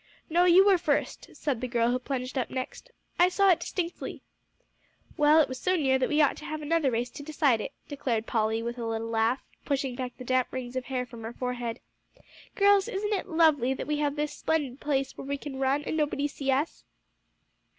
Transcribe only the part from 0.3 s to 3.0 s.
"No, you were first," said the girl who plunged up next;